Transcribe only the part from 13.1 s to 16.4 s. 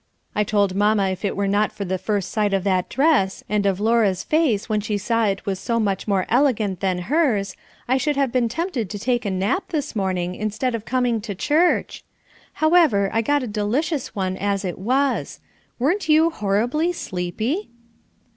I got a delicious one as it was. Weren't you